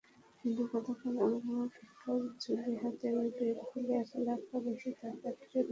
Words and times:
কিন্তু 0.39 0.61
গতকাল 0.73 1.15
আবারও 1.25 1.63
ভিক্ষার 1.73 2.21
ঝুলি 2.41 2.73
হাতে 2.81 3.07
বের 3.35 3.57
হলে 3.67 3.93
এলাকাবাসী 4.17 4.89
তাঁকে 4.99 5.25
আটক 5.29 5.47
করে। 5.51 5.59